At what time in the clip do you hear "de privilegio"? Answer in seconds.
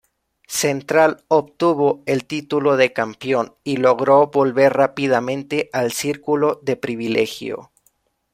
6.63-7.69